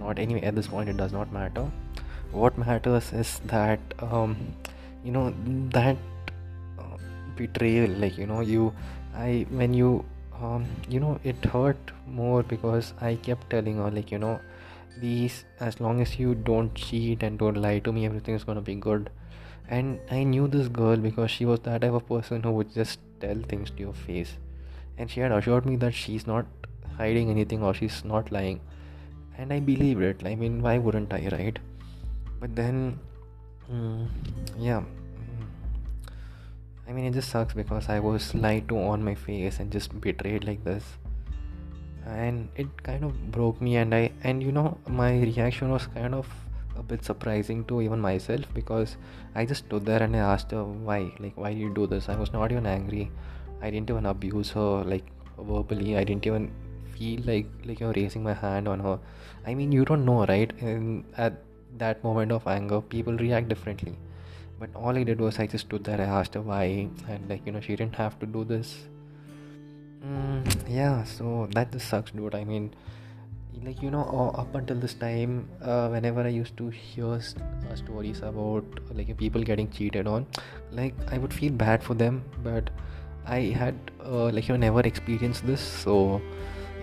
not. 0.00 0.18
Anyway 0.18 0.42
at 0.42 0.54
this 0.54 0.68
point 0.68 0.88
it 0.88 0.96
does 0.96 1.12
not 1.12 1.32
matter. 1.32 1.70
What 2.32 2.56
matters 2.58 3.12
is 3.12 3.40
that 3.52 3.80
um 4.00 4.36
you 5.04 5.12
know 5.12 5.34
that 5.76 5.96
uh, 6.78 6.96
betrayal 7.36 7.90
like 8.04 8.16
you 8.18 8.26
know 8.26 8.40
you 8.40 8.72
I 9.14 9.46
when 9.50 9.74
you 9.74 10.04
um, 10.40 10.64
you 10.88 11.00
know 11.00 11.18
it 11.22 11.44
hurt 11.44 11.92
more 12.06 12.42
because 12.42 12.92
I 13.00 13.14
kept 13.16 13.50
telling 13.50 13.76
her 13.76 13.90
like 13.90 14.10
you 14.10 14.18
know 14.18 14.40
these 14.98 15.44
as 15.60 15.80
long 15.80 16.00
as 16.00 16.18
you 16.18 16.34
don't 16.34 16.74
cheat 16.74 17.22
and 17.22 17.38
don't 17.38 17.60
lie 17.66 17.78
to 17.80 17.92
me 17.92 18.06
everything 18.06 18.34
is 18.34 18.44
gonna 18.44 18.66
be 18.72 18.74
good. 18.74 19.10
And 19.68 19.98
I 20.10 20.24
knew 20.24 20.48
this 20.48 20.68
girl 20.68 20.96
because 20.96 21.30
she 21.30 21.44
was 21.44 21.60
that 21.60 21.80
type 21.82 21.92
of 21.92 22.06
person 22.06 22.42
who 22.42 22.50
would 22.52 22.74
just 22.74 22.98
tell 23.20 23.36
things 23.48 23.70
to 23.70 23.80
your 23.80 23.94
face. 23.94 24.34
And 24.98 25.10
she 25.10 25.20
had 25.20 25.32
assured 25.32 25.64
me 25.66 25.76
that 25.76 25.94
she's 25.94 26.26
not 26.26 26.46
hiding 26.96 27.30
anything 27.30 27.62
or 27.62 27.74
she's 27.74 28.04
not 28.04 28.30
lying. 28.32 28.60
And 29.38 29.52
i 29.52 29.60
believed 29.60 30.02
it. 30.02 30.22
I 30.24 30.34
mean 30.34 30.62
why 30.62 30.78
wouldn't 30.78 31.12
i 31.12 31.28
right? 31.32 31.58
But 32.40 32.54
then 32.54 32.98
mm, 33.70 34.08
yeah. 34.58 34.82
Mm, 34.82 35.46
i 36.88 36.92
mean 36.92 37.06
it 37.06 37.14
just 37.14 37.30
sucks 37.30 37.54
because 37.54 37.88
i 37.88 37.98
was 37.98 38.34
lied 38.34 38.68
to 38.68 38.78
on 38.78 39.02
my 39.02 39.14
face 39.14 39.58
and 39.58 39.72
just 39.72 39.98
betrayed 40.00 40.44
like 40.44 40.64
this. 40.64 40.84
And 42.06 42.48
it 42.54 42.82
kind 42.82 43.02
of 43.04 43.30
broke 43.32 43.60
me 43.60 43.76
and 43.76 43.94
i 43.94 44.10
and 44.22 44.42
you 44.42 44.52
know 44.52 44.78
my 44.88 45.12
reaction 45.20 45.70
was 45.70 45.86
kind 45.86 46.14
of 46.14 46.28
a 46.76 46.82
bit 46.82 47.04
surprising 47.04 47.64
to 47.64 47.80
even 47.80 48.00
myself 48.00 48.46
because 48.52 48.96
i 49.34 49.44
just 49.46 49.64
stood 49.66 49.86
there 49.86 50.02
and 50.02 50.16
i 50.16 50.18
asked 50.18 50.50
her 50.50 50.64
why 50.64 51.12
like 51.20 51.36
why 51.36 51.50
you 51.50 51.72
do 51.72 51.86
this? 51.86 52.08
I 52.08 52.16
was 52.16 52.32
not 52.32 52.52
even 52.52 52.66
angry. 52.66 53.10
I 53.62 53.70
didn't 53.70 53.88
even 53.88 54.06
abuse 54.06 54.50
her 54.50 54.84
like 54.84 55.06
verbally. 55.38 55.96
I 55.96 56.04
didn't 56.04 56.26
even 56.26 56.50
feel 56.96 57.20
like 57.30 57.46
like 57.64 57.80
you're 57.80 57.92
raising 57.98 58.22
my 58.22 58.34
hand 58.34 58.68
on 58.68 58.80
her. 58.80 58.98
I 59.46 59.54
mean 59.54 59.72
you 59.72 59.84
don't 59.84 60.04
know 60.04 60.24
right? 60.26 60.52
And 60.60 61.04
at 61.16 61.42
that 61.78 62.02
moment 62.04 62.32
of 62.32 62.46
anger 62.46 62.80
people 62.80 63.16
react 63.26 63.48
differently. 63.48 63.94
But 64.58 64.74
all 64.74 64.96
i 64.96 65.02
did 65.02 65.20
was 65.20 65.38
i 65.44 65.46
just 65.46 65.66
stood 65.66 65.84
there 65.84 66.00
i 66.00 66.10
asked 66.18 66.34
her 66.34 66.42
why 66.50 66.64
and 67.08 67.28
like 67.28 67.46
you 67.46 67.52
know 67.52 67.60
she 67.60 67.76
didn't 67.76 67.96
have 67.96 68.18
to 68.20 68.26
do 68.26 68.44
this. 68.44 68.74
Mm, 70.06 70.68
yeah 70.68 71.04
so 71.04 71.48
that 71.52 71.72
just 71.72 71.88
sucks 71.88 72.10
dude. 72.10 72.34
I 72.34 72.44
mean 72.44 72.74
like 73.64 73.80
you 73.82 73.90
know 73.90 74.04
uh, 74.20 74.40
up 74.40 74.54
until 74.54 74.76
this 74.76 74.94
time 74.94 75.48
uh, 75.62 75.88
whenever 75.88 76.22
i 76.22 76.28
used 76.28 76.56
to 76.56 76.68
hear 76.68 77.12
uh, 77.14 77.76
stories 77.76 78.18
about 78.20 78.64
like 78.92 79.16
people 79.16 79.42
getting 79.42 79.70
cheated 79.70 80.06
on 80.06 80.26
like 80.72 80.94
i 81.10 81.18
would 81.18 81.32
feel 81.32 81.52
bad 81.52 81.82
for 81.82 81.94
them. 81.94 82.22
But 82.42 82.70
i 83.26 83.40
had 83.60 83.74
uh, 84.04 84.26
like 84.30 84.48
you 84.48 84.54
know 84.54 84.60
never 84.66 84.80
experienced 84.80 85.46
this. 85.46 85.60
So 85.60 86.20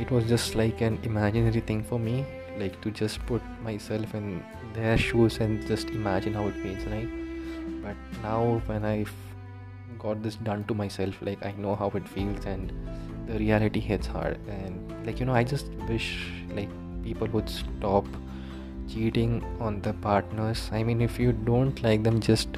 it 0.01 0.12
was 0.12 0.25
just 0.25 0.55
like 0.55 0.81
an 0.81 1.00
imaginary 1.03 1.62
thing 1.72 1.84
for 1.84 2.00
me 2.00 2.25
like 2.60 2.79
to 2.81 2.91
just 2.91 3.25
put 3.25 3.41
myself 3.63 4.13
in 4.15 4.43
their 4.74 4.98
shoes 4.98 5.38
and 5.39 5.65
just 5.67 5.89
imagine 5.89 6.34
how 6.34 6.48
it 6.48 6.55
feels 6.55 6.86
right? 6.86 7.10
But 7.84 7.96
now 8.24 8.62
when 8.65 8.86
i've 8.86 9.13
got 10.00 10.22
this 10.24 10.36
done 10.36 10.63
to 10.65 10.74
myself 10.74 11.22
like 11.22 11.46
i 11.46 11.51
know 11.63 11.75
how 11.75 11.89
it 12.00 12.08
feels 12.08 12.46
and 12.46 12.74
the 13.27 13.38
reality 13.38 13.79
hits 13.79 14.08
hard. 14.08 14.38
And 14.48 15.05
like 15.05 15.20
you 15.20 15.25
know 15.25 15.34
i 15.34 15.43
just 15.43 15.67
wish 15.88 16.27
like 16.55 16.70
people 17.03 17.27
would 17.27 17.50
stop 17.50 18.05
cheating 18.89 19.43
on 19.60 19.81
the 19.81 19.93
partners. 19.93 20.70
I 20.72 20.84
mean 20.84 21.01
if 21.01 21.20
you 21.20 21.31
don't 21.31 21.81
like 21.84 22.03
them 22.03 22.20
just 22.20 22.50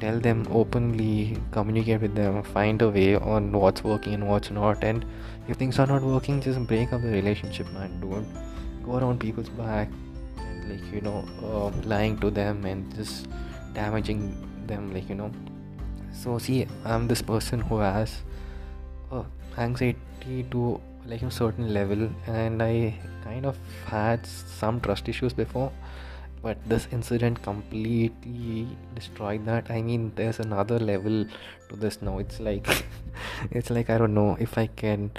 tell 0.00 0.18
them 0.20 0.46
openly 0.50 1.36
communicate 1.50 2.00
with 2.00 2.14
them 2.14 2.42
find 2.42 2.82
a 2.82 2.88
way 2.88 3.16
on 3.16 3.52
what's 3.52 3.84
working 3.84 4.14
and 4.14 4.28
what's 4.28 4.50
not. 4.50 4.82
And 4.82 5.04
if 5.48 5.56
things 5.56 5.78
are 5.78 5.86
not 5.86 6.02
working 6.02 6.40
just 6.40 6.66
break 6.66 6.92
up 6.92 7.02
the 7.02 7.08
relationship 7.08 7.70
man. 7.72 8.00
Don't 8.00 8.26
go 8.84 8.98
around 8.98 9.20
people's 9.20 9.48
back 9.48 9.88
and 10.38 10.70
like 10.70 10.92
you 10.92 11.00
know 11.00 11.24
uh, 11.42 11.70
lying 11.88 12.18
to 12.18 12.30
them 12.30 12.64
and 12.64 12.94
just 12.94 13.28
damaging 13.72 14.22
them 14.66 14.92
like 14.92 15.08
you 15.08 15.14
know. 15.14 15.30
So 16.12 16.38
see 16.38 16.66
i'm 16.84 17.08
this 17.08 17.22
person 17.22 17.60
who 17.60 17.78
has 17.78 18.22
uh, 19.10 19.24
anxiety 19.58 20.46
to 20.50 20.80
like 21.06 21.22
a 21.22 21.30
certain 21.30 21.72
level. 21.72 22.08
And 22.26 22.62
i 22.62 22.94
kind 23.22 23.46
of 23.46 23.56
had 23.86 24.26
some 24.26 24.80
trust 24.80 25.08
issues 25.08 25.32
before 25.32 25.72
but 26.44 26.58
this 26.68 26.86
incident 26.92 27.42
completely 27.42 28.68
destroyed 28.94 29.46
that. 29.46 29.70
I 29.70 29.80
mean 29.80 30.12
there's 30.14 30.40
another 30.40 30.78
level 30.78 31.24
to 31.70 31.76
this 31.76 32.02
now. 32.02 32.18
It's 32.18 32.38
like 32.38 32.68
it's 33.50 33.70
like 33.70 33.88
i 33.88 33.96
don't 33.96 34.12
know 34.12 34.36
if 34.38 34.58
i 34.58 34.66
can 34.66 35.10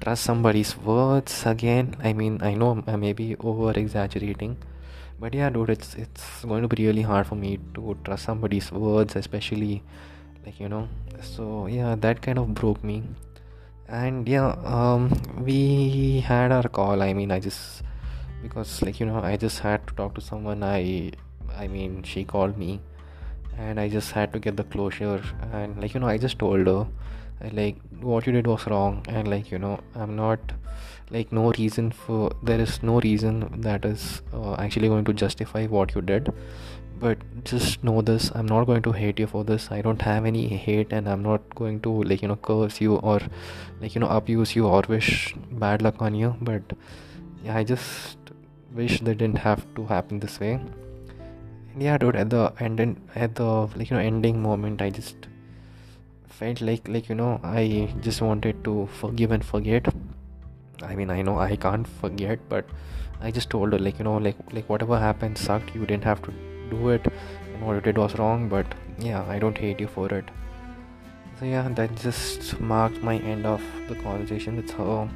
trust 0.00 0.22
somebody's 0.22 0.76
words 0.76 1.44
again. 1.46 1.96
I 2.02 2.12
mean 2.12 2.40
i 2.42 2.54
know 2.54 2.84
i 2.86 2.94
may 2.96 3.12
be 3.12 3.34
over 3.40 3.72
exaggerating 3.72 4.56
but 5.18 5.34
yeah 5.34 5.50
dude 5.50 5.70
it's 5.70 5.96
it's 5.96 6.44
going 6.44 6.62
to 6.62 6.68
be 6.68 6.86
really 6.86 7.02
hard 7.02 7.26
for 7.26 7.34
me 7.34 7.58
to 7.74 7.96
trust 8.04 8.24
somebody's 8.24 8.70
words 8.70 9.16
especially 9.16 9.82
like 10.46 10.60
you 10.60 10.68
know. 10.68 10.88
So 11.20 11.66
yeah 11.66 11.96
that 12.06 12.22
kind 12.22 12.38
of 12.38 12.54
broke 12.54 12.84
me. 12.84 13.02
And 13.88 14.28
yeah 14.28 14.54
um 14.64 15.10
we 15.44 16.20
had 16.20 16.52
our 16.52 16.68
call. 16.68 17.02
I 17.02 17.12
mean 17.14 17.32
i 17.32 17.40
just 17.40 17.82
because 18.42 18.82
like 18.82 19.00
you 19.00 19.06
know 19.06 19.20
i 19.22 19.36
just 19.36 19.58
had 19.60 19.86
to 19.86 19.94
talk 19.94 20.14
to 20.14 20.20
someone. 20.20 20.62
I 20.62 21.12
i 21.56 21.66
mean 21.66 22.02
she 22.02 22.24
called 22.24 22.56
me. 22.58 22.80
And 23.56 23.80
i 23.80 23.88
just 23.88 24.12
had 24.12 24.32
to 24.32 24.38
get 24.38 24.56
the 24.56 24.64
closure. 24.64 25.22
And 25.52 25.80
like 25.82 25.94
you 25.94 26.00
know 26.00 26.06
i 26.06 26.18
just 26.18 26.38
told 26.38 26.66
her 26.66 26.86
like 27.52 27.76
what 28.00 28.26
you 28.26 28.32
did 28.32 28.46
was 28.46 28.66
wrong. 28.66 29.04
And 29.08 29.28
like 29.28 29.50
you 29.50 29.58
know 29.58 29.80
i'm 29.94 30.14
not 30.16 30.38
like 31.10 31.32
no 31.32 31.50
reason 31.52 31.90
for 31.90 32.30
there 32.42 32.60
is 32.60 32.82
no 32.82 33.00
reason 33.00 33.60
that 33.62 33.84
is 33.84 34.22
uh, 34.32 34.54
actually 34.54 34.88
going 34.88 35.04
to 35.06 35.12
justify 35.12 35.66
what 35.66 35.94
you 35.94 36.02
did. 36.02 36.32
But 37.00 37.18
just 37.44 37.82
know 37.84 38.02
this 38.02 38.30
i'm 38.34 38.46
not 38.46 38.64
going 38.64 38.82
to 38.82 38.92
hate 38.92 39.18
you 39.20 39.26
for 39.26 39.42
this. 39.44 39.68
I 39.70 39.82
don't 39.82 40.02
have 40.02 40.24
any 40.24 40.46
hate 40.48 40.92
and 40.92 41.08
i'm 41.08 41.22
not 41.22 41.54
going 41.54 41.80
to 41.80 41.92
like 42.04 42.22
you 42.22 42.28
know 42.28 42.36
curse 42.36 42.80
you 42.80 42.96
or 42.96 43.20
like 43.80 43.94
you 43.94 44.00
know 44.00 44.08
abuse 44.08 44.54
you 44.56 44.66
or 44.66 44.82
wish 44.88 45.34
bad 45.50 45.82
luck 45.82 46.02
on 46.02 46.14
you. 46.14 46.36
But 46.40 46.74
yeah 47.44 47.56
i 47.56 47.64
just 47.64 48.18
wish 48.74 49.00
they 49.00 49.14
didn't 49.14 49.38
have 49.38 49.62
to 49.74 49.84
happen 49.86 50.20
this 50.20 50.38
way. 50.40 50.52
And 51.72 51.82
yeah 51.82 51.96
dude 51.98 52.16
at 52.16 52.30
the 52.30 52.52
end 52.60 53.00
at 53.14 53.34
the 53.34 53.44
like 53.44 53.90
you 53.90 53.96
know 53.96 54.02
ending 54.02 54.42
moment 54.42 54.82
i 54.82 54.90
just 54.90 55.28
felt 56.28 56.60
like 56.60 56.88
like 56.88 57.08
you 57.08 57.14
know 57.14 57.40
i 57.42 57.88
just 58.00 58.20
wanted 58.20 58.62
to 58.64 58.88
forgive 59.00 59.30
and 59.30 59.44
forget. 59.44 59.88
I 60.82 60.94
mean 60.94 61.10
i 61.10 61.22
know 61.22 61.38
i 61.38 61.56
can't 61.56 61.86
forget 61.86 62.38
but 62.48 62.64
i 63.20 63.30
just 63.30 63.50
told 63.50 63.72
her 63.72 63.78
like 63.78 63.98
you 63.98 64.04
know 64.04 64.16
like 64.16 64.36
like 64.52 64.68
whatever 64.68 64.98
happened 64.98 65.36
sucked 65.36 65.74
you 65.74 65.86
didn't 65.86 66.04
have 66.04 66.22
to 66.22 66.32
do 66.70 66.90
it 66.90 67.04
and 67.06 67.66
what 67.66 67.74
you 67.74 67.80
did 67.80 67.98
was 67.98 68.16
wrong 68.18 68.48
but 68.48 68.66
yeah 68.98 69.24
i 69.28 69.38
don't 69.38 69.58
hate 69.58 69.80
you 69.80 69.88
for 69.88 70.06
it. 70.14 70.24
So 71.38 71.44
yeah 71.46 71.68
that 71.68 71.94
just 71.96 72.60
marked 72.60 73.02
my 73.02 73.16
end 73.18 73.46
of 73.46 73.62
the 73.88 73.94
conversation 73.96 74.56
with 74.56 74.70
her 74.72 75.08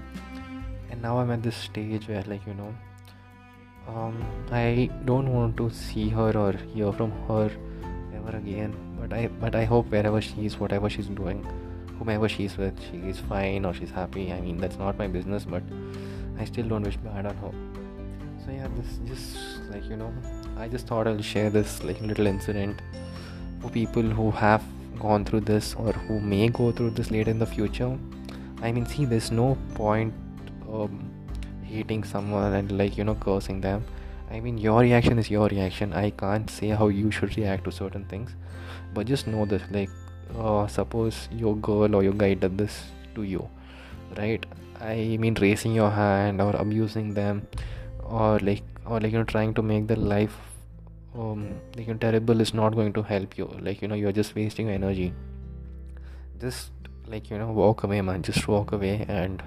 and 0.93 1.03
now 1.03 1.19
i'm 1.19 1.31
at 1.31 1.43
this 1.43 1.57
stage 1.57 2.07
where 2.07 2.23
like 2.29 2.47
you 2.47 2.55
know 2.55 2.73
um, 3.89 4.25
i 4.53 4.89
don't 5.07 5.33
want 5.33 5.57
to 5.57 5.69
see 5.71 6.09
her 6.09 6.31
or 6.37 6.53
hear 6.53 6.93
from 6.93 7.11
her 7.27 7.51
ever 8.15 8.37
again. 8.37 8.75
But 9.01 9.13
i 9.13 9.27
but 9.27 9.55
i 9.57 9.65
hope 9.65 9.91
wherever 9.91 10.21
she 10.21 10.47
is 10.47 10.59
whatever 10.59 10.89
she's 10.89 11.09
doing 11.09 11.45
whomever 11.99 12.29
she's 12.29 12.57
with 12.57 12.81
she 12.89 12.99
is 13.09 13.19
fine 13.19 13.65
or 13.65 13.75
she's 13.75 13.91
happy. 13.91 14.33
I 14.33 14.41
mean 14.41 14.59
that's 14.59 14.79
not 14.79 14.99
my 14.99 15.09
business 15.09 15.45
but 15.45 15.63
i 16.39 16.45
still 16.45 16.69
don't 16.69 16.83
wish 16.83 16.97
bad 16.97 17.27
on 17.27 17.37
her. 17.37 17.53
So 18.45 18.53
yeah 18.53 18.69
this 18.77 18.99
just 19.09 19.37
like 19.71 19.85
you 19.89 19.97
know 19.97 20.13
I 20.57 20.69
just 20.69 20.87
thought 20.87 21.09
I'll 21.09 21.23
share 21.23 21.51
this 21.51 21.83
like 21.83 22.01
little 22.01 22.27
incident 22.27 22.81
for 23.61 23.71
people 23.71 24.03
who 24.03 24.31
have 24.31 24.63
gone 25.01 25.25
through 25.25 25.41
this 25.41 25.75
or 25.75 25.93
who 25.93 26.21
may 26.21 26.49
go 26.49 26.71
through 26.71 26.91
this 26.91 27.11
later 27.11 27.31
in 27.31 27.39
the 27.39 27.47
future. 27.47 27.99
I 28.61 28.71
mean, 28.71 28.87
see, 28.87 29.05
there's 29.05 29.33
no 29.33 29.57
point 29.75 30.15
um, 30.73 31.11
hating 31.63 32.05
someone 32.05 32.55
and 32.55 32.73
like 32.79 32.97
you 32.97 33.05
know 33.05 33.15
cursing 33.15 33.61
them. 33.61 33.85
I 34.31 34.41
mean, 34.41 34.59
your 34.59 34.81
reaction 34.81 35.19
is 35.19 35.31
your 35.31 35.49
reaction. 35.49 35.93
I 35.93 36.11
can't 36.11 36.49
say 36.49 36.69
how 36.69 36.89
you 36.89 37.11
should 37.11 37.37
react 37.37 37.65
to 37.65 37.73
certain 37.73 38.05
things, 38.07 38.35
but 38.95 39.07
just 39.07 39.27
know 39.27 39.45
this: 39.45 39.63
like, 39.71 39.91
uh, 40.39 40.67
suppose 40.67 41.29
your 41.31 41.57
girl 41.57 41.95
or 41.95 42.03
your 42.03 42.15
guy 42.15 42.35
did 42.35 42.57
this 42.57 42.85
to 43.15 43.23
you, 43.23 43.49
right? 44.17 44.47
I 44.81 45.17
mean, 45.19 45.35
raising 45.41 45.75
your 45.75 45.91
hand 45.91 46.41
or 46.41 46.55
abusing 46.57 47.13
them, 47.15 47.47
or 48.05 48.39
like 48.39 48.63
or 48.87 49.01
like 49.01 49.13
you 49.13 49.19
know 49.19 49.25
trying 49.25 49.55
to 49.55 49.63
make 49.63 49.87
their 49.87 49.97
life 50.15 50.37
um 51.15 51.43
like 51.77 51.87
you 51.87 51.93
know, 51.93 51.99
terrible 51.99 52.41
is 52.41 52.55
not 52.55 52.75
going 52.75 52.93
to 52.93 53.03
help 53.03 53.37
you 53.37 53.45
like 53.61 53.83
you 53.83 53.89
know 53.89 53.95
you're 53.95 54.13
just 54.13 54.35
wasting 54.35 54.71
energy 54.71 55.13
just 56.41 56.71
like 57.07 57.31
you 57.31 57.39
know 57.39 57.53
walk 57.53 57.83
away 57.83 58.01
man 58.01 58.23
just 58.23 58.49
walk 58.49 58.73
away 58.73 59.05
and 59.09 59.43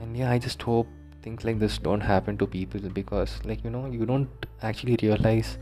and 0.00 0.16
yeah 0.16 0.30
i 0.30 0.38
just 0.38 0.62
hope 0.62 0.86
things 1.22 1.44
like 1.44 1.58
this 1.58 1.76
don't 1.78 2.00
happen 2.00 2.36
to 2.38 2.46
people 2.46 2.80
because 2.80 3.38
like 3.44 3.62
you 3.62 3.70
know 3.70 3.86
you 3.86 4.06
don't 4.06 4.46
actually 4.62 4.96
realize 5.02 5.58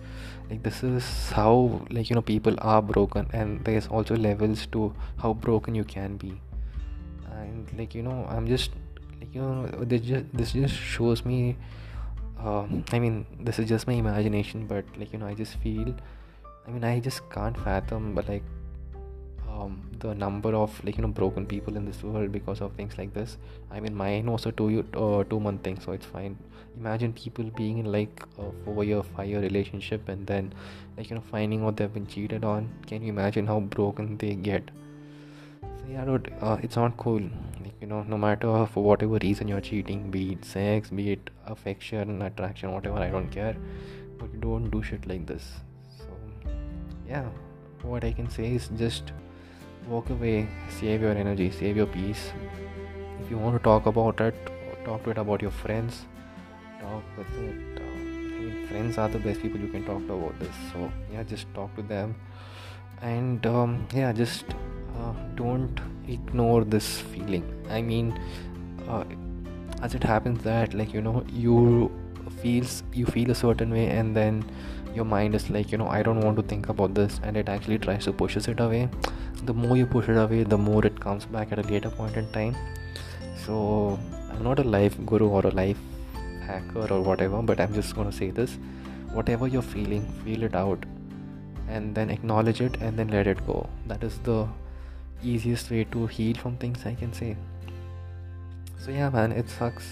like 0.50 0.62
this 0.62 0.82
is 0.82 1.30
how 1.30 1.80
like 1.90 2.08
you 2.08 2.14
know 2.14 2.22
people 2.22 2.54
are 2.58 2.80
broken. 2.80 3.28
And 3.32 3.64
there's 3.64 3.86
also 3.86 4.16
levels 4.16 4.66
to 4.68 4.94
how 5.18 5.34
broken 5.34 5.74
you 5.74 5.84
can 5.84 6.16
be. 6.16 6.40
And 7.30 7.70
like 7.78 7.94
you 7.94 8.02
know 8.02 8.26
i'm 8.28 8.48
just 8.48 8.72
like 9.20 9.32
you 9.32 9.40
know 9.40 9.66
this 9.84 10.00
just 10.00 10.24
this 10.32 10.52
just 10.52 10.74
shows 10.74 11.24
me 11.24 11.56
uh, 12.40 12.66
i 12.90 12.98
mean 12.98 13.26
this 13.40 13.60
is 13.60 13.68
just 13.68 13.86
my 13.86 13.92
imagination 13.92 14.66
but 14.66 14.84
like 14.98 15.12
you 15.12 15.20
know 15.20 15.26
i 15.26 15.34
just 15.34 15.54
feel 15.56 15.94
i 16.66 16.70
mean 16.70 16.82
i 16.82 16.98
just 16.98 17.28
can't 17.30 17.56
fathom 17.56 18.12
but 18.12 18.28
like 18.28 18.42
um, 19.68 19.90
the 20.00 20.14
number 20.14 20.54
of 20.54 20.82
like 20.84 20.96
you 20.96 21.02
know 21.02 21.08
broken 21.08 21.46
people 21.46 21.76
in 21.76 21.84
this 21.84 22.02
world 22.02 22.32
because 22.32 22.60
of 22.60 22.72
things 22.72 22.96
like 22.98 23.12
this. 23.14 23.36
I 23.70 23.80
mean 23.80 23.94
mine 23.94 24.30
was 24.30 24.46
a 24.46 24.52
two 24.52 24.84
uh, 24.94 25.24
two 25.24 25.40
month 25.40 25.62
thing 25.62 25.80
so 25.80 25.92
it's 25.92 26.06
fine. 26.06 26.36
Imagine 26.78 27.12
people 27.12 27.50
being 27.56 27.78
in 27.78 27.90
like 27.92 28.22
a 28.38 28.50
four 28.64 28.84
year 28.84 29.02
five 29.02 29.28
year 29.28 29.40
relationship 29.40 30.08
and 30.08 30.26
then 30.26 30.52
like 30.96 31.10
you 31.10 31.16
know 31.16 31.24
finding 31.30 31.64
out 31.64 31.76
they've 31.76 31.92
been 31.92 32.06
cheated 32.06 32.44
on. 32.44 32.68
Can 32.86 33.02
you 33.02 33.08
imagine 33.08 33.46
how 33.46 33.60
broken 33.60 34.16
they 34.18 34.34
get? 34.34 34.70
So 35.62 35.84
yeah 35.90 36.04
dude, 36.04 36.32
uh, 36.40 36.56
it's 36.62 36.76
not 36.76 36.96
cool. 36.96 37.22
Like 37.64 37.74
you 37.80 37.86
know 37.86 38.02
no 38.02 38.18
matter 38.18 38.66
for 38.66 38.84
whatever 38.84 39.18
reason 39.22 39.48
you're 39.48 39.60
cheating 39.60 40.10
be 40.10 40.32
it 40.32 40.44
sex 40.44 40.90
be 40.90 41.12
it 41.12 41.30
affection 41.46 42.22
attraction 42.22 42.72
whatever 42.72 42.98
i 42.98 43.10
don't 43.10 43.30
care. 43.30 43.56
But 44.18 44.32
you 44.32 44.40
don't 44.40 44.70
do 44.70 44.82
shit 44.82 45.06
like 45.06 45.26
this. 45.26 45.44
So 45.98 46.06
yeah 47.08 47.28
what 47.82 48.04
i 48.04 48.10
can 48.12 48.28
say 48.28 48.46
is 48.54 48.68
just 48.76 49.12
walk 49.88 50.10
away 50.10 50.48
save 50.78 51.02
your 51.02 51.12
energy 51.12 51.50
save 51.50 51.76
your 51.76 51.86
peace. 51.86 52.30
If 53.20 53.30
you 53.30 53.38
want 53.38 53.56
to 53.56 53.62
talk 53.62 53.86
about 53.86 54.20
it 54.20 54.34
talk 54.84 55.04
to 55.04 55.10
it 55.10 55.18
about 55.18 55.42
your 55.42 55.50
friends. 55.50 56.06
Talk 56.80 57.02
with 57.16 57.26
it 57.38 57.80
uh, 57.80 57.82
I 57.82 58.40
mean, 58.40 58.66
friends 58.68 58.98
are 58.98 59.08
the 59.08 59.18
best 59.18 59.42
people 59.42 59.60
you 59.60 59.68
can 59.68 59.84
talk 59.84 60.06
to 60.06 60.14
about 60.14 60.38
this 60.38 60.54
so 60.72 60.90
yeah 61.12 61.22
just 61.22 61.52
talk 61.54 61.74
to 61.76 61.82
them. 61.82 62.14
And 63.02 63.46
um, 63.46 63.86
yeah 63.94 64.12
just 64.12 64.44
uh, 64.98 65.12
don't 65.34 65.80
ignore 66.08 66.64
this 66.64 67.00
feeling. 67.00 67.44
I 67.68 67.82
mean 67.82 68.18
uh, 68.88 69.04
as 69.82 69.94
it 69.94 70.02
happens 70.02 70.42
that 70.42 70.74
like 70.74 70.92
you 70.92 71.00
know 71.00 71.24
you 71.32 71.90
feels 72.42 72.82
you 72.92 73.06
feel 73.06 73.30
a 73.30 73.34
certain 73.34 73.70
way 73.70 73.86
and 73.88 74.14
then 74.14 74.44
your 74.98 75.06
mind 75.12 75.38
is 75.38 75.48
like 75.56 75.72
you 75.72 75.78
know 75.82 75.88
i 75.96 76.02
don't 76.08 76.20
want 76.26 76.36
to 76.40 76.44
think 76.52 76.68
about 76.74 76.94
this. 76.94 77.20
And 77.22 77.36
it 77.36 77.48
actually 77.54 77.78
tries 77.78 78.04
to 78.04 78.12
pushes 78.12 78.48
it 78.52 78.60
away. 78.60 78.88
The 79.50 79.54
more 79.54 79.76
you 79.76 79.86
push 79.94 80.08
it 80.08 80.20
away 80.24 80.42
the 80.54 80.58
more 80.58 80.84
it 80.90 81.00
comes 81.06 81.26
back 81.36 81.52
at 81.52 81.58
a 81.64 81.66
later 81.72 81.90
point 81.90 82.16
in 82.22 82.30
time. 82.32 82.56
So 83.46 83.98
i'm 84.30 84.42
not 84.48 84.58
a 84.64 84.64
life 84.76 84.96
guru 85.12 85.28
or 85.40 85.44
a 85.46 85.50
life 85.50 85.78
hacker 86.46 86.86
or 86.96 87.00
whatever 87.10 87.42
but 87.50 87.60
i'm 87.60 87.74
just 87.74 87.94
going 88.00 88.10
to 88.10 88.16
say 88.16 88.30
this. 88.30 88.56
Whatever 89.18 89.48
you're 89.56 89.68
feeling 89.74 90.08
feel 90.24 90.42
it 90.50 90.54
out. 90.54 90.88
And 91.68 91.94
then 91.94 92.10
acknowledge 92.10 92.60
it 92.66 92.76
and 92.80 92.98
then 92.98 93.08
let 93.08 93.26
it 93.26 93.46
go. 93.46 93.68
That 93.86 94.02
is 94.02 94.18
the 94.30 94.48
easiest 95.22 95.70
way 95.70 95.84
to 95.92 96.06
heal 96.06 96.36
from 96.42 96.56
things 96.56 96.84
i 96.90 96.94
can 96.94 97.12
say. 97.12 97.36
So 98.84 98.90
yeah 98.90 99.10
man 99.10 99.32
it 99.32 99.48
sucks 99.48 99.88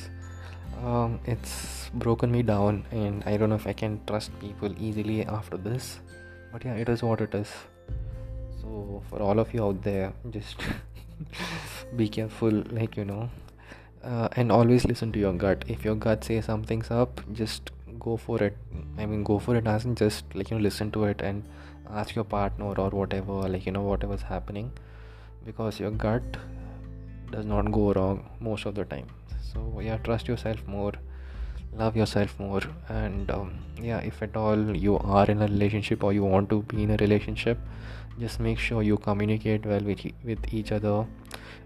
um, 0.84 1.18
it's 1.24 1.90
broken 1.94 2.30
me 2.30 2.42
down 2.42 2.84
and 2.90 3.22
i 3.24 3.36
don't 3.36 3.48
know 3.48 3.56
if 3.56 3.66
i 3.66 3.72
can 3.72 4.00
trust 4.06 4.30
people 4.40 4.74
easily 4.78 5.24
after 5.24 5.56
this 5.56 6.00
but 6.56 6.64
yeah 6.64 6.74
it 6.82 6.88
is 6.88 7.02
what 7.02 7.20
it 7.20 7.34
is. 7.34 7.50
So 8.60 9.02
for 9.08 9.20
all 9.20 9.38
of 9.38 9.52
you 9.54 9.64
out 9.64 9.82
there 9.82 10.12
just 10.30 10.62
be 11.96 12.08
careful 12.08 12.62
like 12.70 12.96
you 12.96 13.04
know 13.04 13.28
uh, 14.02 14.28
and 14.32 14.52
always 14.52 14.84
listen 14.84 15.12
to 15.12 15.18
your 15.18 15.32
gut. 15.32 15.64
If 15.68 15.84
your 15.84 15.96
gut 15.96 16.24
says 16.24 16.46
something's 16.46 16.90
up 16.90 17.20
just 17.32 17.70
go 17.98 18.16
for 18.16 18.42
it. 18.42 18.56
I 18.98 19.06
mean 19.06 19.22
go 19.22 19.38
for 19.38 19.56
it 19.56 19.66
as 19.66 19.84
in 19.84 19.94
just 19.96 20.24
like 20.34 20.50
you 20.50 20.56
know 20.56 20.62
listen 20.62 20.90
to 20.92 21.04
it 21.04 21.20
and 21.20 21.44
ask 21.90 22.14
your 22.14 22.24
partner 22.24 22.72
or 22.84 22.90
whatever 22.90 23.32
like 23.48 23.66
you 23.66 23.72
know 23.72 23.82
whatever's 23.82 24.22
happening 24.22 24.72
because 25.44 25.78
your 25.78 25.90
gut 25.90 26.38
does 27.30 27.44
not 27.44 27.70
go 27.70 27.92
wrong 27.92 28.28
most 28.40 28.66
of 28.66 28.74
the 28.74 28.84
time 28.84 29.06
so 29.52 29.80
yeah 29.80 29.96
trust 29.98 30.28
yourself 30.28 30.66
more 30.66 30.92
love 31.78 31.96
yourself 31.96 32.38
more 32.38 32.62
and 32.88 33.30
um, 33.30 33.58
yeah 33.80 33.98
if 33.98 34.22
at 34.22 34.36
all 34.36 34.76
you 34.76 34.98
are 34.98 35.26
in 35.26 35.42
a 35.42 35.46
relationship 35.46 36.02
or 36.02 36.12
you 36.12 36.24
want 36.24 36.48
to 36.48 36.62
be 36.62 36.82
in 36.82 36.90
a 36.90 36.96
relationship 36.96 37.58
just 38.18 38.40
make 38.40 38.58
sure 38.58 38.82
you 38.82 38.96
communicate 38.96 39.66
well 39.66 39.80
with, 39.80 40.00
with 40.24 40.54
each 40.54 40.72
other 40.72 41.06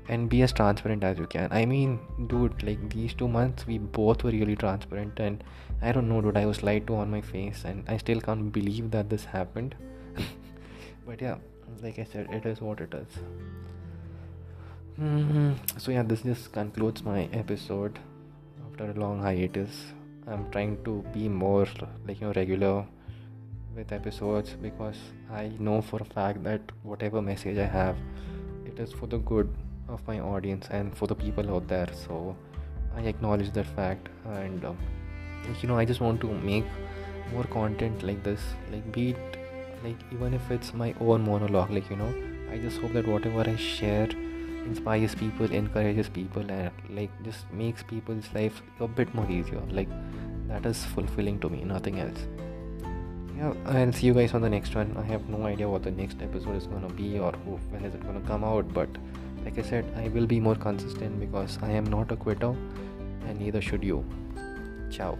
and 0.08 0.28
be 0.28 0.42
as 0.42 0.52
transparent 0.52 1.04
as 1.04 1.18
you 1.18 1.26
can 1.26 1.48
i 1.52 1.64
mean 1.64 1.98
dude 2.26 2.62
like 2.62 2.90
these 2.90 3.14
two 3.14 3.28
months 3.28 3.66
we 3.66 3.78
both 3.78 4.24
were 4.24 4.32
really 4.32 4.56
transparent 4.56 5.20
and 5.20 5.44
i 5.82 5.92
don't 5.92 6.08
know 6.08 6.20
dude 6.20 6.36
i 6.36 6.44
was 6.44 6.62
lied 6.62 6.86
to 6.86 6.96
on 6.96 7.10
my 7.10 7.20
face 7.20 7.64
and 7.64 7.84
i 7.88 7.96
still 7.96 8.20
can't 8.20 8.52
believe 8.52 8.90
that 8.90 9.08
this 9.08 9.24
happened 9.24 9.76
but 11.06 11.20
yeah 11.20 11.36
like 11.82 11.98
i 11.98 12.04
said 12.04 12.28
it 12.32 12.44
is 12.44 12.60
what 12.60 12.80
it 12.80 12.92
is. 12.92 13.20
Mm-hmm. 15.00 15.78
so 15.78 15.92
yeah 15.92 16.02
this 16.02 16.20
just 16.20 16.52
concludes 16.52 17.02
my 17.02 17.22
episode 17.32 17.98
after 18.66 18.90
a 18.90 18.92
long 19.02 19.22
hiatus 19.22 19.94
i'm 20.26 20.50
trying 20.50 20.76
to 20.84 21.02
be 21.14 21.26
more 21.26 21.66
like 22.06 22.20
you 22.20 22.26
know 22.26 22.34
regular 22.34 22.84
with 23.74 23.92
episodes 23.92 24.50
because 24.60 24.98
i 25.32 25.50
know 25.58 25.80
for 25.80 26.02
a 26.02 26.04
fact 26.04 26.44
that 26.44 26.60
whatever 26.82 27.22
message 27.22 27.56
i 27.56 27.64
have 27.64 27.96
it 28.66 28.78
is 28.78 28.92
for 28.92 29.06
the 29.06 29.16
good 29.32 29.48
of 29.88 30.06
my 30.06 30.20
audience 30.20 30.68
and 30.70 30.94
for 30.94 31.06
the 31.06 31.14
people 31.14 31.50
out 31.54 31.66
there 31.66 31.88
so 32.04 32.36
i 32.94 33.00
acknowledge 33.00 33.50
that 33.52 33.64
fact 33.74 34.10
and 34.42 34.66
um, 34.66 34.76
you 35.62 35.66
know 35.66 35.78
i 35.78 35.84
just 35.86 36.02
want 36.02 36.20
to 36.20 36.30
make 36.52 36.66
more 37.32 37.44
content 37.44 38.02
like 38.02 38.22
this 38.22 38.40
like 38.70 38.92
be 38.92 39.10
it 39.12 39.38
like 39.82 39.96
even 40.12 40.34
if 40.34 40.50
it's 40.50 40.74
my 40.74 40.94
own 41.00 41.24
monologue 41.24 41.70
like 41.70 41.88
you 41.88 41.96
know 41.96 42.14
i 42.52 42.58
just 42.58 42.78
hope 42.82 42.92
that 42.92 43.08
whatever 43.08 43.48
i 43.48 43.56
share 43.56 44.10
inspires 44.66 45.14
people 45.14 45.50
encourages 45.50 46.08
people 46.08 46.42
and 46.50 46.70
like 46.90 47.10
just 47.24 47.50
makes 47.52 47.82
people's 47.82 48.28
life 48.34 48.62
a 48.80 48.88
bit 48.88 49.14
more 49.14 49.30
easier. 49.30 49.62
Like 49.70 49.88
that 50.48 50.66
is 50.66 50.84
fulfilling 50.84 51.38
to 51.40 51.48
me 51.48 51.64
nothing 51.64 52.00
else. 52.00 52.26
Yeah 53.36 53.54
i'll 53.66 53.92
see 53.92 54.06
you 54.06 54.14
guys 54.14 54.34
on 54.34 54.42
the 54.42 54.50
next 54.50 54.74
one. 54.74 54.96
I 54.96 55.04
have 55.04 55.28
no 55.28 55.46
idea 55.46 55.68
what 55.68 55.82
the 55.82 55.90
next 55.90 56.22
episode 56.22 56.56
is 56.56 56.66
to 56.66 56.94
be 56.94 57.18
or 57.18 57.32
when 57.32 57.84
is 57.84 57.94
it 57.94 58.02
to 58.02 58.20
come 58.26 58.44
out 58.44 58.72
but 58.74 58.88
like 59.44 59.58
i 59.58 59.62
said 59.62 59.86
i 59.96 60.08
will 60.08 60.26
be 60.26 60.38
more 60.38 60.54
consistent 60.54 61.18
because 61.18 61.58
i 61.62 61.70
am 61.70 61.84
not 61.84 62.12
a 62.12 62.16
quitter 62.16 62.54
and 63.26 63.38
neither 63.38 63.60
should 63.62 63.82
you. 63.82 64.04
Ciao 64.90 65.18